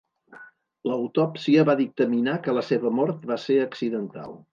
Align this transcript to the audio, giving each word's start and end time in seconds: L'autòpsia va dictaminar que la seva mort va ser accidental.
L'autòpsia 0.91 1.65
va 1.69 1.75
dictaminar 1.81 2.35
que 2.47 2.55
la 2.59 2.63
seva 2.71 2.93
mort 3.01 3.29
va 3.33 3.39
ser 3.45 3.59
accidental. 3.67 4.35